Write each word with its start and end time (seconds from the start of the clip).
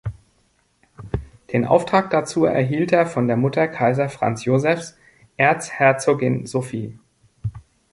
Den 1.53 1.63
Auftrag 1.63 2.09
dazu 2.09 2.45
erhielt 2.45 2.91
er 2.91 3.05
von 3.05 3.27
der 3.27 3.37
Mutter 3.37 3.67
Kaiser 3.67 4.09
Franz 4.09 4.45
Josephs, 4.45 4.97
Erzherzogin 5.37 6.47
Sophie. 6.47 6.97